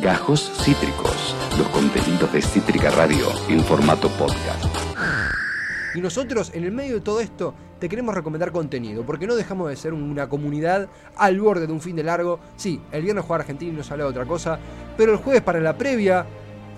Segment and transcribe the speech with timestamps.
[0.00, 4.64] Gajos Cítricos, los contenidos de Cítrica Radio en formato podcast.
[5.94, 9.68] Y nosotros, en el medio de todo esto, te queremos recomendar contenido, porque no dejamos
[9.68, 12.40] de ser una comunidad al borde de un fin de largo.
[12.56, 14.58] Sí, el viernes juega Argentina y no sale otra cosa,
[14.96, 16.24] pero el jueves para la previa,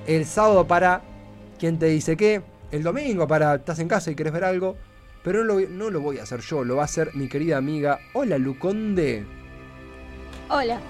[0.04, 1.02] el sábado para
[1.61, 2.43] quién te dice qué,
[2.73, 4.77] el domingo para estás en casa y querés ver algo,
[5.23, 7.57] pero no lo, no lo voy a hacer yo, lo va a hacer mi querida
[7.57, 8.00] amiga.
[8.14, 9.25] Hola, Luconde.
[10.48, 10.80] Hola,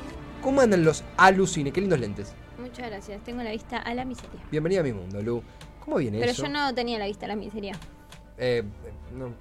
[0.43, 1.72] ¿Cómo andan los alucine?
[1.72, 2.34] Qué lindos lentes.
[2.58, 3.22] muchas gracias.
[3.22, 4.40] Tengo la vista a la miseria.
[4.50, 5.43] Bienvenida a mi mundo, Lu.
[5.85, 6.43] ¿Cómo viene Pero eso?
[6.43, 7.75] yo no tenía la vista a la miseria.
[8.39, 8.64] Eh,
[9.13, 9.35] no, no,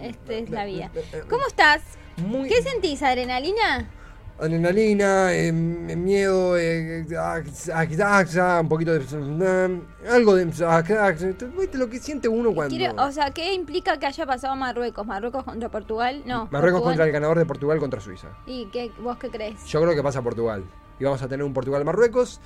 [0.00, 0.90] Esta es la vida.
[1.28, 1.82] ¿Cómo estás?
[2.16, 3.02] Muy ¿Qué sentís?
[3.02, 3.90] ¿Adrenalina?
[4.40, 7.40] Adrenalina, eh, miedo, eh, ah,
[7.74, 9.04] ah, ah, ah, un poquito de
[9.46, 14.06] ah, algo de ¿viste lo que siente uno cuando Quiero- o sea, ¿qué implica que
[14.06, 15.06] haya pasado Marruecos?
[15.06, 16.22] ¿Marruecos contra Portugal?
[16.24, 16.48] No.
[16.50, 16.82] Marruecos Portugal.
[16.82, 18.28] contra el ganador de Portugal contra Suiza.
[18.46, 19.64] ¿Y qué, vos qué crees?
[19.66, 20.64] Yo creo que pasa Portugal.
[20.98, 22.40] Y vamos a tener un Portugal Marruecos.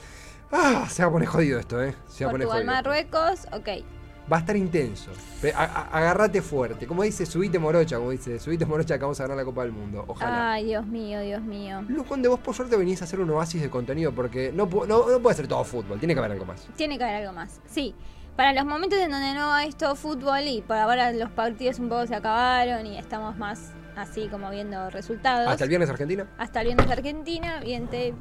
[0.53, 1.95] Ah, se va a poner jodido esto, eh.
[2.07, 2.65] Se va a poner jodido.
[2.67, 3.69] Marruecos, ok.
[4.31, 5.11] Va a estar intenso.
[5.55, 6.87] Agárrate fuerte.
[6.87, 9.73] Como dice, subite morocha, como dice, subite morocha que vamos a ganar la Copa del
[9.73, 10.05] Mundo.
[10.07, 10.53] Ojalá.
[10.53, 11.83] Ay, Dios mío, Dios mío.
[11.89, 15.09] Lu, Conde, vos por suerte venís a hacer un oasis de contenido porque no, no,
[15.09, 16.67] no puede ser todo fútbol, tiene que haber algo más.
[16.77, 17.61] Tiene que haber algo más.
[17.67, 17.95] Sí.
[18.37, 21.89] Para los momentos en donde no hay todo fútbol y por ahora los partidos un
[21.89, 25.49] poco se acabaron y estamos más así como viendo resultados.
[25.49, 26.27] Hasta el viernes Argentina.
[26.39, 28.15] Hasta el viernes de Argentina, bien te.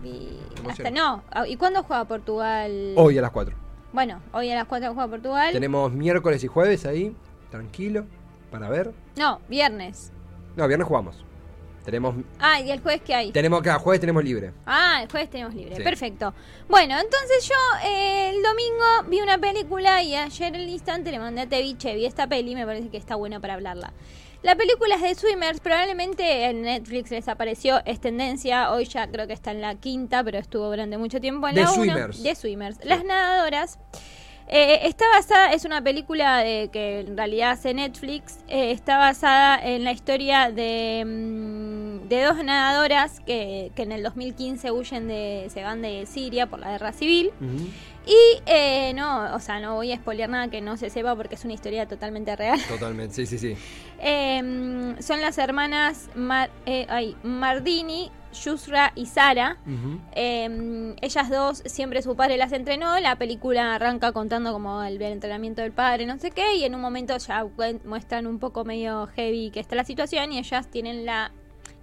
[0.70, 1.24] Hasta no.
[1.32, 2.94] Ah, ¿Y cuándo juega Portugal?
[2.96, 3.63] Hoy a las 4.
[3.94, 5.54] Bueno, hoy a las 4 juega Portugal.
[5.54, 7.16] Tenemos miércoles y jueves ahí,
[7.52, 8.06] tranquilo,
[8.52, 8.92] para ver.
[9.16, 10.12] No, viernes.
[10.56, 11.24] No, viernes jugamos.
[11.86, 13.32] Tenemos, Ah, ¿y el jueves qué hay?
[13.34, 14.54] tenemos cada jueves tenemos libre.
[14.66, 15.76] Ah, el jueves tenemos libre.
[15.76, 15.84] Sí.
[15.84, 16.34] Perfecto.
[16.70, 17.56] Bueno, entonces yo
[17.88, 21.76] eh, el domingo vi una película y ayer en el instante le mandé a Tevi,
[21.78, 23.92] che, vi esta peli, me parece que está buena para hablarla.
[24.44, 29.26] La película es de Swimmers, probablemente en Netflix les apareció, es tendencia, hoy ya creo
[29.26, 31.84] que está en la quinta, pero estuvo durante mucho tiempo en The la uno.
[31.84, 32.24] Swimmers.
[32.24, 32.78] De Swimmers.
[32.84, 33.80] Las nadadoras.
[34.50, 39.58] Eh, está basada, es una película de, que en realidad hace Netflix, eh, está basada
[39.64, 41.73] en la historia de, mm,
[42.08, 46.60] de dos nadadoras que, que en el 2015 huyen de, se van de Siria por
[46.60, 47.32] la guerra civil.
[48.06, 51.36] Y eh, no, o sea, no voy a spoilear nada que no se sepa porque
[51.36, 52.60] es una historia totalmente real.
[52.68, 53.56] Totalmente, sí, sí, sí.
[54.00, 58.12] Eh, son las hermanas Mar- eh, ay, Mardini,
[58.44, 59.58] Yusra y Sara.
[60.16, 63.00] Eh, ellas dos, siempre su padre las entrenó.
[63.00, 66.56] La película arranca contando como el, el entrenamiento del padre, no sé qué.
[66.58, 67.46] Y en un momento ya
[67.86, 70.34] muestran un poco medio heavy que está la situación.
[70.34, 71.32] Y ellas tienen la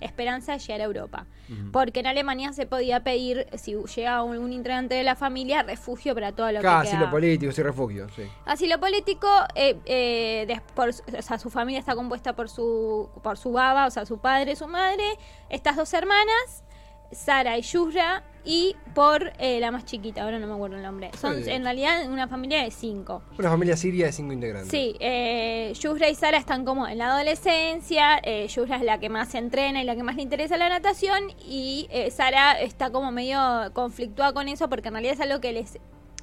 [0.00, 1.26] esperanza de llegar a Europa.
[1.72, 6.14] Porque en Alemania se podía pedir, si llega un, un integrante de la familia, refugio
[6.14, 7.10] para todo lo Casi que lo queda.
[7.10, 8.22] político, sí, refugio, sí.
[8.46, 13.50] Asilo político, eh, eh, por- o sea, su familia está compuesta por su, por su
[13.52, 15.04] baba, o sea, su padre, su madre,
[15.48, 16.64] estas dos hermanas,
[17.12, 21.10] Sara y Yusra, y por eh, la más chiquita, ahora no me acuerdo el nombre.
[21.20, 23.22] Son en realidad una familia de cinco.
[23.38, 24.70] Una familia siria de cinco integrantes.
[24.70, 29.08] Sí, eh, Yusra y Sara están como en la adolescencia, eh, Yusra es la que
[29.10, 32.90] más se entrena y la que más le interesa la natación, y eh, Sara está
[32.90, 33.38] como medio
[33.74, 35.78] conflictuada con eso porque en realidad es algo que les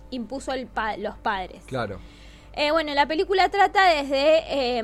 [0.09, 1.63] impuso el pa- los padres.
[1.67, 1.99] Claro.
[2.59, 4.83] Eh, bueno, la película trata desde eh,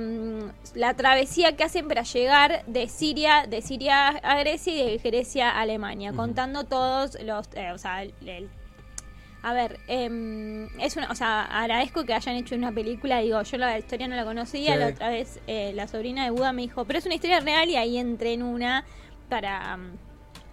[0.75, 5.49] la travesía que hacen para llegar de Siria, de Siria a Grecia y de Grecia
[5.49, 8.49] a Alemania, contando todos los, eh, o sea, el, el-
[9.41, 13.57] a ver, em, es una, o sea, agradezco que hayan hecho una película, digo, yo
[13.57, 14.79] la historia no la conocía, Sí.
[14.79, 17.67] la otra vez eh, la sobrina de Buda me dijo, pero es una historia real
[17.69, 18.85] y ahí entré en una
[19.29, 19.75] para...
[19.75, 19.97] um,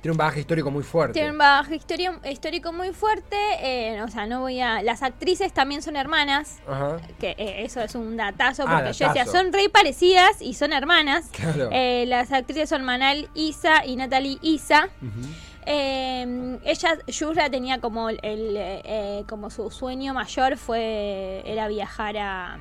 [0.00, 1.12] Tiene un bagaje histórico muy fuerte.
[1.14, 4.82] tiene un bagaje historia- histórico muy fuerte, eh, o sea, no voy a...
[4.82, 6.98] Las actrices también son hermanas, Ajá.
[7.18, 10.72] que eh, eso es un datazo, Ah, porque yo decía, son re parecidas y son
[10.72, 11.28] hermanas.
[11.32, 11.68] Claro.
[11.72, 14.88] Eh, las actrices son Manal Isa y Natalie Isa.
[15.02, 15.28] Ujú.
[15.66, 22.58] Eh, ella, Yura tenía como el, eh, como su sueño mayor fue era viajar a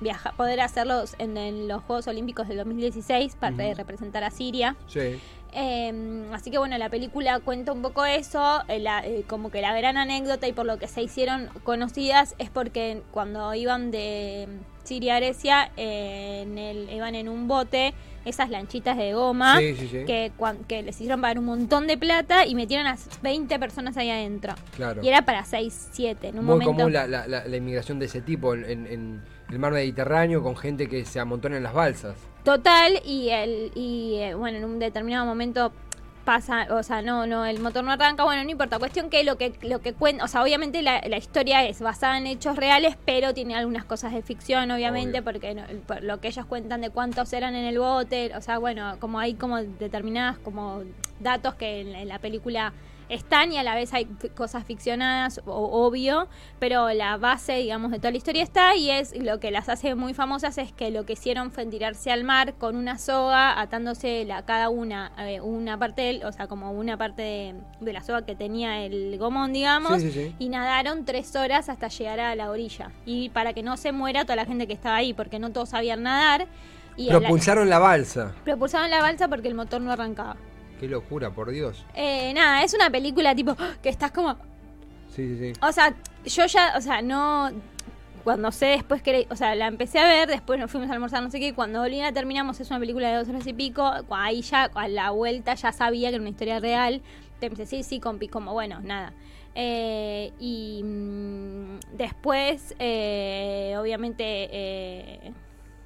[0.00, 3.74] viajar, poder hacerlo en, en los Juegos Olímpicos del 2016 para Ujú.
[3.76, 4.74] representar a Siria.
[4.88, 5.20] Sí.
[5.54, 9.60] Eh, así que bueno, la película cuenta un poco eso, eh, la- eh, como que
[9.60, 14.48] la gran anécdota y por lo que se hicieron conocidas es porque cuando iban de
[14.84, 17.94] Siria a Grecia, eh, en el, iban en un bote,
[18.24, 20.04] esas lanchitas de goma, Sí, sí, sí.
[20.04, 20.32] que,
[20.82, 24.54] les hicieron pagar un montón de plata y metieron a 20 personas ahí adentro.
[24.76, 25.02] Claro.
[25.02, 26.72] Y era para 6, 7, en un Muy momento...
[26.74, 30.42] común la, la- la- la inmigración de ese tipo en, en- en el mar Mediterráneo
[30.42, 32.14] con gente que se amontona en las balsas.
[32.44, 35.72] Total, y el y eh, bueno, en un determinado momento
[36.22, 39.36] pasa, o sea, no, no, el motor no arranca, bueno, no importa, cuestión que lo
[39.36, 42.96] que lo que cuenta, o sea, obviamente la, la historia es basada en hechos reales,
[43.04, 45.24] pero tiene algunas cosas de ficción, obviamente, Obvio.
[45.32, 48.58] porque no- por lo que ellos cuentan de cuántos eran en el bote, o sea,
[48.58, 50.82] bueno, como hay como determinadas como
[51.20, 52.72] datos que en, en la película
[53.14, 54.06] están y a la vez hay
[54.36, 56.28] cosas ficcionadas, o- obvio,
[56.58, 59.94] pero la base, digamos, de toda la historia está y es lo que las hace
[59.94, 64.24] muy famosas es que lo que hicieron fue tirarse al mar con una soga, atándose
[64.24, 68.02] la, cada una, eh, una parte, del- o sea, como una parte de, de la
[68.02, 70.34] soga que tenía el gomón, digamos, Sí, sí, sí.
[70.38, 72.90] y nadaron tres horas hasta llegar a la orilla.
[73.06, 75.68] Y para que no se muera toda la gente que estaba ahí, porque no todos
[75.70, 76.46] sabían nadar.
[76.96, 78.32] Y a la- Propulsaron la balsa.
[78.44, 80.36] propulsaron la balsa porque el motor no arrancaba.
[80.82, 81.86] Qué locura, por Dios.
[81.94, 84.34] Eh, nada, es una película tipo que estás como.
[85.14, 85.52] Sí, sí, sí.
[85.62, 85.94] O sea,
[86.24, 87.52] yo ya, o sea, no.
[88.24, 89.28] Cuando sé después que.
[89.30, 91.54] O sea, la empecé a ver, después nos fuimos a almorzar, no sé qué.
[91.54, 93.88] Cuando la terminamos, es una película de dos horas y pico.
[94.10, 97.00] Ahí ya, a la vuelta, ya sabía que era una historia real.
[97.38, 99.12] Te empecé, sí, sí, compi, como bueno, nada.
[99.54, 105.32] Eh, y mm, después, eh, obviamente.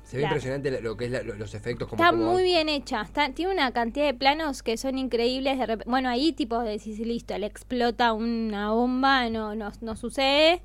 [0.06, 2.42] Se ve la- impresionante lo que es la- lo- los efectos como Está como- muy
[2.44, 3.02] bien hecha.
[3.02, 5.58] Está, tiene una cantidad de planos que son increíbles.
[5.58, 10.62] De rep- bueno, ahí tipo decís, listo, le explota una bomba, no, no, no sucede.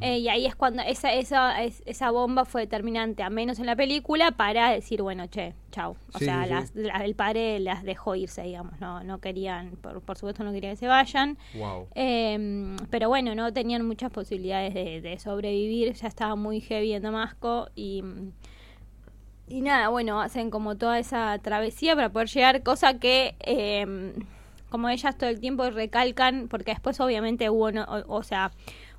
[0.00, 3.66] Eh, y ahí es cuando esa, esa, es- esa bomba fue determinante, a menos en
[3.66, 5.96] la película, para decir, bueno, che, chau.
[6.14, 8.80] O Sí, sea, sí, las- las- el padre las dejó irse, digamos.
[8.80, 11.36] No, no querían, por, por supuesto, no quería que se vayan.
[11.54, 11.88] Wow.
[11.96, 17.02] Eh, pero bueno, no tenían muchas posibilidades de, de sobrevivir, ya estaba muy heavy en
[17.02, 18.02] Damasco y,
[19.48, 24.14] y nada, bueno, hacen como toda esa travesía para poder llegar, cosa que eh,
[24.70, 28.50] como ellas todo el tiempo recalcan, porque después obviamente hubo, no- o, o sea,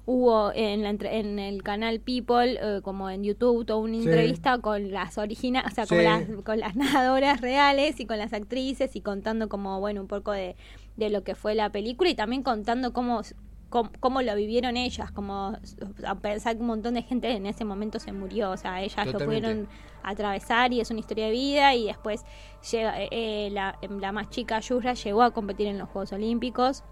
[0.06, 4.04] hubo en, la en el canal People, eh, como en YouTube, toda una Sí.
[4.06, 8.32] entrevista con las originales, o sea, con las, con las nadadoras reales y con las
[8.32, 10.56] actrices y contando como, bueno, un poco de,
[10.96, 13.22] de lo que fue la película y también contando cómo,
[13.70, 15.58] cómo, cómo lo vivieron ellas, como
[16.06, 19.08] a pensar que un montón de gente en ese momento se murió, o sea, ellas
[19.08, 19.68] lo pudieron
[20.04, 22.24] atravesar y es una historia de vida y después
[22.72, 26.84] llega, eh, eh, la, la más chica Yura llegó a competir en los Juegos Olímpicos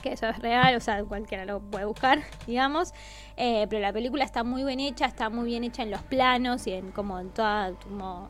[0.00, 2.92] que eso es real, o sea, cualquiera lo puede buscar, digamos,
[3.36, 6.66] Eh, pero la película está muy bien hecha, está muy bien hecha en los planos
[6.66, 8.28] y en como en toda, como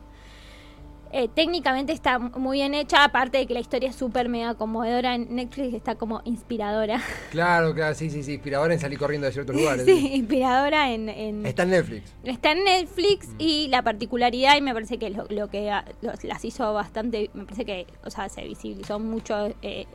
[1.13, 5.15] eh, técnicamente está muy bien hecha, aparte de que la historia es súper mega conmovedora
[5.15, 7.01] en Netflix, está como inspiradora.
[7.31, 8.33] Claro, claro, sí, sí, sí.
[8.33, 9.85] Inspirador en salir corriendo de ciertos lugares.
[9.85, 12.13] sí, inspiradora en, en- Está en Netflix.
[12.23, 13.35] Está en Netflix Mm.
[13.39, 15.71] y la particularidad, y me parece que lo, lo que
[16.01, 19.85] los- las hizo bastante, me parece que, o sea, se visibilizó mucho eh,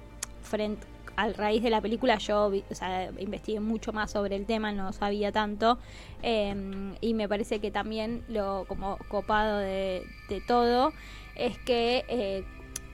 [0.43, 0.87] frente
[1.17, 2.19] al raíz de la película.
[2.19, 5.79] Yo, vi- o sea, investigué mucho más sobre el tema, no sabía tanto,
[6.23, 10.93] eh, y me parece que también lo como copado de, de todo
[11.35, 12.45] es que eh,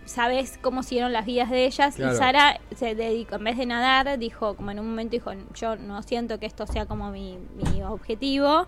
[0.04, 2.14] sabes cómo siguieron las vidas de ellas Claro.
[2.14, 5.76] y Sara se dedicó, en vez de nadar, dijo, como en un momento dijo, yo
[5.76, 7.38] no siento que esto sea como mi,
[7.72, 8.66] mi objetivo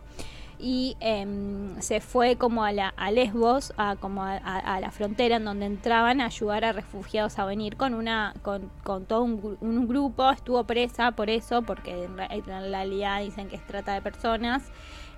[0.66, 5.44] y em, se fue como a, la, a Lesbos, a, como a, la frontera en
[5.44, 9.86] donde entraban a ayudar a refugiados a venir con una con, con todo un, un
[9.86, 12.16] grupo, estuvo presa por eso, porque en,
[12.46, 14.62] realidad dicen que es trata de personas.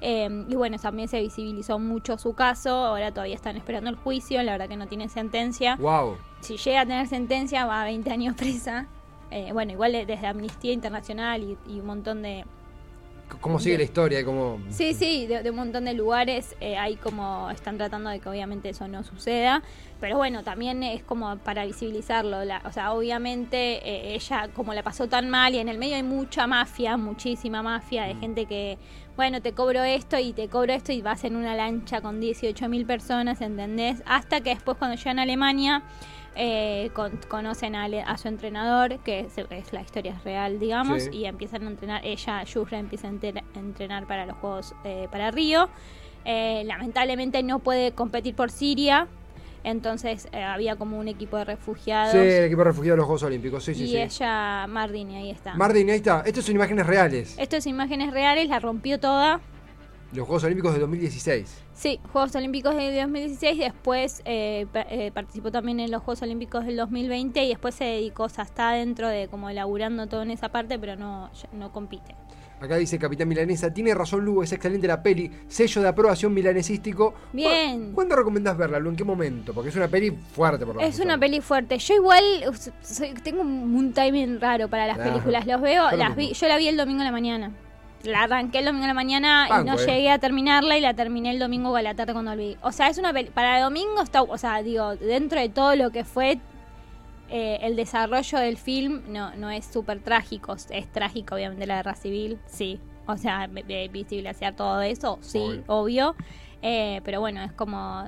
[0.00, 4.42] Em, y bueno, también se visibilizó mucho su caso, ahora todavía están esperando el juicio,
[4.42, 5.76] la verdad que no tiene sentencia.
[5.76, 6.16] Wow.
[6.40, 8.88] Si llega a tener sentencia va a 20 años presa.
[9.30, 12.44] Eh, bueno, igual desde Amnistía Internacional y, y un montón de,
[13.40, 14.24] ¿Cómo sigue la historia?
[14.24, 14.60] ¿Cómo...
[14.70, 18.28] Sí, sí, de, de un montón de lugares eh, hay como están tratando de que
[18.28, 19.62] obviamente eso no suceda,
[20.00, 24.82] pero bueno, también es como para visibilizarlo, la- o sea, obviamente eh, ella como la
[24.82, 28.78] pasó tan mal y en el medio hay mucha mafia, muchísima mafia de gente que,
[29.16, 32.68] bueno, te cobro esto y te cobro esto y vas en una lancha con 18
[32.68, 34.02] mil personas, ¿entendés?
[34.06, 35.82] Hasta que después cuando llegan a Alemania
[36.34, 41.10] eh, con- conocen a, a su entrenador, que es, es la historia real, digamos, Sí.
[41.12, 43.10] y empiezan a entrenar, ella, Yusra, empieza a
[43.58, 45.70] entrenar para los Juegos eh, para Río.
[46.26, 49.06] Eh, lamentablemente no puede competir por Siria,
[49.66, 52.12] entonces eh, había como un equipo de refugiados.
[52.12, 53.64] Sí, el equipo de refugiados de los Juegos Olímpicos.
[53.64, 53.96] Sí, sí, y sí.
[53.96, 55.54] ella, Mardini, ahí está.
[55.54, 56.22] Martín, ahí está.
[56.24, 57.34] Estas son imágenes reales.
[57.36, 59.40] Esto es imágenes reales, la rompió toda.
[60.12, 61.64] Los Juegos Olímpicos de 2016.
[61.74, 66.76] Sí, Juegos Olímpicos de 2016, después eh, eh, participó también en los Juegos Olímpicos del
[66.76, 70.48] 2020 y después se dedicó, o sea, está dentro de como laburando todo en esa
[70.50, 72.14] parte, pero no, no compite.
[72.60, 77.12] Acá dice Capitán Milanesa, tiene razón Lu, es excelente la peli, sello de aprobación milanesístico.
[77.32, 77.88] Bien.
[77.90, 78.88] ¿Cu- ¿Cuándo recomendás verla, Lu?
[78.90, 79.52] ¿En qué momento?
[79.52, 81.76] Porque es una peli fuerte por lo Es una peli fuerte.
[81.78, 82.24] Yo igual
[82.80, 85.46] soy- tengo un timing raro para las películas.
[85.46, 87.52] Los veo, las vi, yo la vi el domingo a la mañana.
[88.04, 89.84] La arranqué el domingo a la mañana y no eh.
[89.84, 92.56] llegué a terminarla y la terminé el domingo a la tarde cuando volví.
[92.62, 95.74] O sea, es una peli, para el domingo está, o sea, digo, dentro de todo
[95.76, 96.38] lo que fue
[97.28, 100.54] eh, el desarrollo del film, no, no es súper trágico.
[100.70, 102.80] Es trágico, obviamente, la guerra civil, sí.
[103.06, 105.64] O sea, visibilizar todo eso, sí, Obvio.
[105.66, 106.16] obvio.
[106.62, 108.04] Eh, pero bueno, es como,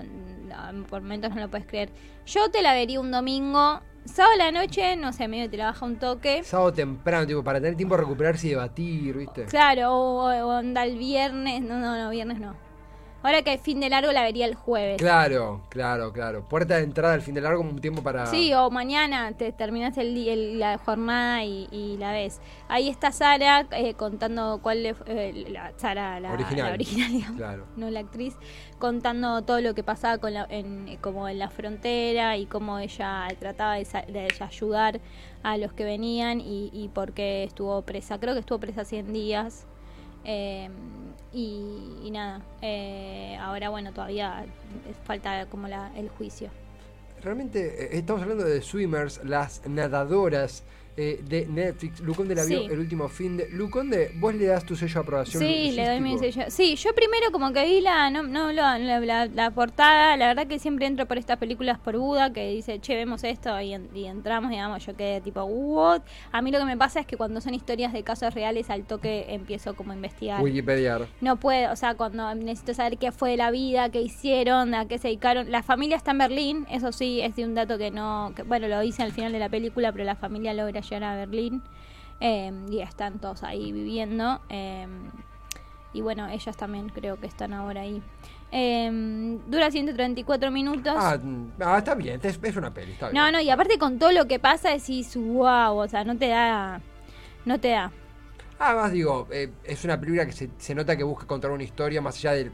[0.49, 1.91] no, por momentos no lo puedes creer.
[2.27, 5.67] Yo te la vería un domingo sábado a la noche, no sé, medio te la
[5.67, 6.43] baja un toque.
[6.43, 9.45] Sábado temprano, tipo, para tener tiempo de recuperarse y debatir, ¿viste?
[9.45, 11.63] Claro, o, o anda el viernes.
[11.63, 12.57] No, no, no, viernes no.
[13.23, 14.97] Ahora que hay fin de largo la vería el jueves.
[14.99, 16.49] Claro, claro, claro.
[16.49, 18.27] Puerta de entrada al fin de largo, un tiempo para.
[18.27, 22.41] Sí, o mañana te terminas el, el- la jornada y, y la ves.
[22.69, 26.67] Ahí está Sara eh, contando cuál le- eh, la Sara la Original.
[26.69, 27.67] la original, digamos, Claro.
[27.77, 28.37] no la actriz,
[28.79, 33.27] contando todo lo que pasaba con la- en, como en la frontera y cómo ella
[33.41, 35.01] trataba de, de ayudar
[35.43, 38.19] a los que venían y, y por qué estuvo presa.
[38.21, 39.67] Creo que estuvo presa 100 días.
[40.25, 40.69] Eh,
[41.33, 44.45] y, y nada, eh, ahora bueno, todavía
[45.05, 46.51] falta como la, el juicio.
[47.23, 50.63] Realmente eh, estamos hablando de Swimmers, las nadadoras
[51.01, 52.01] eh, de Netflix.
[52.01, 52.67] Luconde la vio Sí.
[52.71, 53.49] el último fin de.
[53.51, 55.41] Luconde, vos le das tu sello de aprobación.
[55.43, 56.43] Sí, le doy mi sello.
[56.49, 60.59] Sí, yo primero como que vi la no, no la, la, portada, la verdad que
[60.59, 64.07] siempre entro por estas películas por Buda que dice, che, vemos esto y, en- y
[64.07, 66.03] entramos, digamos, yo quedé tipo, what?
[66.33, 68.85] A mí lo que me pasa es que cuando son historias de casos reales al
[68.85, 70.43] toque empiezo como a investigar.
[70.43, 70.99] Wikipedia.
[71.21, 74.89] No puedo, o sea, cuando necesito saber qué fue de la vida, qué hicieron, a
[74.89, 75.51] qué se dedicaron.
[75.51, 78.67] La familia está en Berlín, eso sí, es de un dato que no, que, bueno,
[78.69, 81.63] lo dicen al final de la película, pero la familia logra llegar a Berlín
[82.21, 84.41] eh, y están todos ahí viviendo.
[84.49, 84.87] eh,
[85.93, 88.03] y bueno, ellas también creo que están ahora ahí.
[88.53, 90.95] Eh, dura 134 minutos.
[90.97, 93.23] Ah, mm, ah, está bien, es, es una peli, está bien.
[93.23, 96.29] no, no, y aparte con todo lo que pasa decís, wow, o sea, no te
[96.29, 96.81] da,
[97.45, 97.91] no te da.
[98.59, 102.01] Además, digo, eh, es una película que se, se nota que busca contar una historia
[102.01, 102.53] más allá del,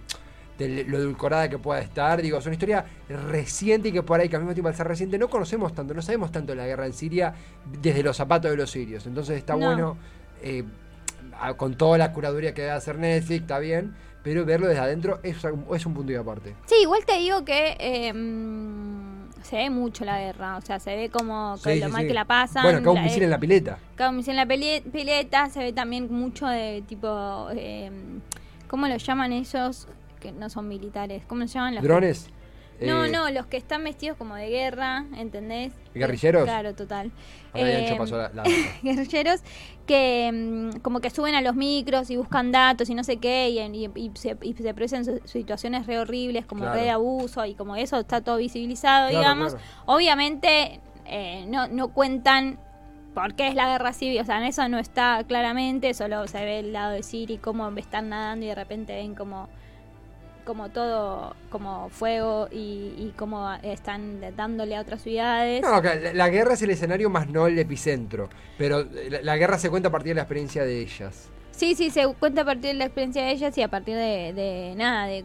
[0.59, 2.23] de lo edulcorada que pueda estar.
[2.23, 4.87] Digo, es una historia reciente y que por ahí, que al mismo tiempo al ser
[4.87, 7.35] reciente, no conocemos tanto, no sabemos tanto de la guerra en Siria
[7.81, 9.07] desde los zapatos de los sirios.
[9.07, 9.67] Entonces está No.
[9.67, 9.97] bueno,
[10.43, 10.65] eh,
[11.57, 15.43] con toda la curaduría que debe hacer Netflix, está bien, pero verlo desde adentro es,
[15.45, 16.55] un- es un punto y aparte.
[16.67, 20.95] Sí, igual te digo que eh, mm, se ve mucho la guerra, o sea, se
[20.97, 22.09] ve como Sí, lo sí, mal sí.
[22.09, 22.63] que la pasan.
[22.63, 23.79] Bueno, acá un la- misil en la pileta.
[23.97, 27.91] Cada misión en la pileta, se ve también mucho de tipo, eh,
[28.69, 29.89] ¿cómo lo llaman ellos?
[30.25, 31.85] Que no son militares, ¿cómo se llaman los?
[31.85, 32.31] ¿Drones?
[32.81, 35.75] No, Eh, no, los que están vestidos como de guerra, ¿entendés?
[35.95, 36.45] ¿Guerrilleros?
[36.45, 37.12] Claro, total.
[37.54, 38.43] ya Eh, pasó la- la-
[38.83, 39.43] guerrilleros
[39.87, 43.50] que mm, como que suben a los micros y buscan datos y no sé qué
[43.50, 46.75] y, y- y se, y se producen su- situaciones re horribles como Claro.
[46.76, 49.54] re de abuso y como eso está todo visibilizado, Claro, digamos.
[49.54, 49.69] claro.
[49.85, 52.59] Obviamente eh, no, no cuentan
[53.14, 56.45] por qué es la guerra civil, o sea, en eso no está claramente, solo se
[56.45, 59.49] ve el lado de Siri, cómo están nadando y de repente ven como
[60.45, 65.63] como todo como fuego y, y cómo están dándole a otras ciudades.
[65.63, 68.29] No, la, la guerra es el escenario más no el epicentro.
[68.59, 71.29] Pero la, la guerra se cuenta a partir de la experiencia de ellas.
[71.51, 74.33] Sí, sí, se cuenta a partir de la experiencia de ellas y a partir de,
[74.33, 75.25] de nada, de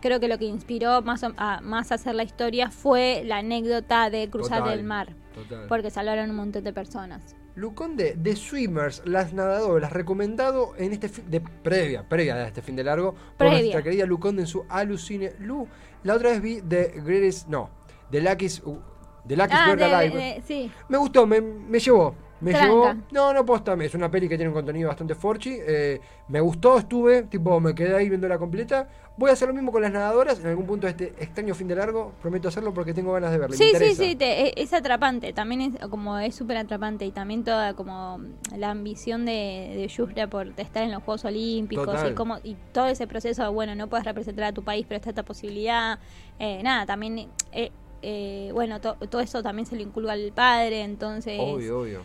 [0.00, 3.38] creo que lo que inspiró más o- a, más a hacer la historia fue la
[3.38, 5.66] anécdota de cruzar Total, el mar, Total.
[5.68, 7.34] porque salvaron un montón de personas.
[7.56, 12.74] Luconde, The Swimmers, las nadadoras, recomendado en este fin de previa, previa a este fin
[12.74, 13.58] de largo, por Previa.
[13.58, 15.32] nuestra querida Luconde en su alucine.
[15.38, 15.68] Lu,
[16.02, 17.70] la otra vez vi The Greatest, no,
[18.10, 18.78] The Lucky's, uh,
[19.26, 20.16] The Lucky's Ah, de- Alive.
[20.16, 20.70] de- sí.
[20.88, 22.14] Me gustó, me, me llevó.
[22.44, 22.68] Me Tranca.
[22.68, 22.94] llevó.
[23.10, 23.86] No, no postame.
[23.86, 25.56] Es una peli que tiene un contenido bastante forchi.
[25.60, 27.22] eh, me gustó, estuve.
[27.24, 28.88] Tipo, me quedé ahí viendo la completa.
[29.16, 30.40] Voy a hacer lo mismo con las nadadoras.
[30.40, 32.12] En algún punto de este extraño fin de largo.
[32.20, 33.56] Prometo hacerlo porque tengo ganas de verlo.
[33.56, 37.12] me Sí, sí, sí, te- e- es atrapante, también es como es súper atrapante y
[37.12, 38.20] también toda como
[38.56, 42.10] la ambición de, de Yusra por estar en los Juegos Olímpicos Total.
[42.10, 45.10] y como y todo ese proceso, bueno, no puedes representar a tu país, pero está
[45.10, 45.98] esta posibilidad,
[46.38, 47.70] eh, nada, también, eh,
[48.02, 51.38] eh, bueno, to- todo eso también se lo inculca al padre, entonces...
[51.40, 52.00] Obvio, obvio.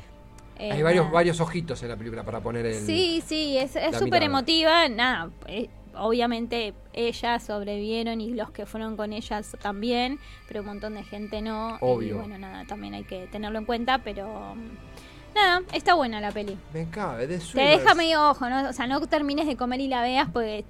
[0.60, 2.86] Eh, Hay varios, varios ojitos en la película para poner el.
[2.86, 4.88] Sí, sí, es súper emotiva.
[4.90, 10.96] Nada, eh, obviamente ellas sobrevivieron y los que fueron con ellas también, pero un montón
[10.96, 11.76] de gente no.
[11.76, 12.18] Y Obvio.
[12.20, 16.58] bueno, nada, también hay que tenerlo en cuenta, pero mm, nada, está buena la peli.
[16.74, 18.70] Me cabe, The Te deja medio ojo, ¿no?
[18.70, 20.66] O sea, no termines de comer y la veas porque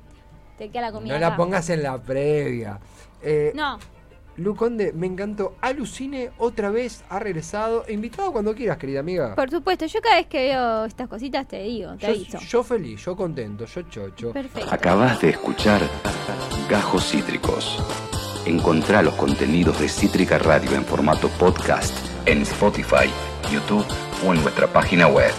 [0.57, 1.13] te queda la comida.
[1.13, 2.79] No la pongas en la previa.
[3.21, 3.79] Eh, No,
[4.39, 5.55] Luconde, me encantó.
[5.61, 7.83] Alucine otra vez, ha regresado.
[7.89, 9.35] Invitado cuando quieras, querida amiga.
[9.35, 12.39] por supuesto, yo cada vez que veo estas cositas te digo, te Yo, aviso.
[12.39, 14.31] yo feliz, yo contento, yo chocho.
[14.31, 14.69] Perfecto.
[14.73, 15.81] Acabas de escuchar
[16.69, 17.77] Gajos Cítricos.
[18.45, 21.93] Encontrá los contenidos de Cítrica Radio en formato podcast
[22.25, 23.09] en Spotify,
[23.51, 23.85] YouTube
[24.25, 25.31] o en nuestra página web.